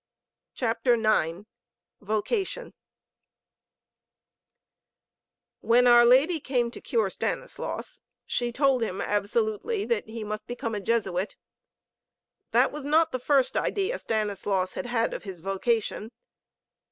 CHAPTER 0.55 0.93
IX 0.95 1.45
VOCATION 2.01 2.73
When 5.59 5.85
our 5.85 6.07
Lady 6.07 6.39
came 6.39 6.71
to 6.71 6.81
cure 6.81 7.11
Stanislaus, 7.11 8.01
she 8.25 8.51
told 8.51 8.81
him 8.81 8.99
absolutely 8.99 9.85
that 9.85 10.09
he 10.09 10.23
must 10.23 10.47
become 10.47 10.73
a 10.73 10.79
Jesuit. 10.81 11.37
That 12.49 12.71
was 12.71 12.83
not 12.83 13.11
the 13.11 13.19
first 13.19 13.55
idea 13.55 13.99
Stanislaus 13.99 14.73
had 14.73 14.87
had 14.87 15.13
of 15.13 15.21
his 15.21 15.39
vocation. 15.39 16.09